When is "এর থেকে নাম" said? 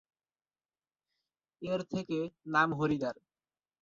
1.61-2.69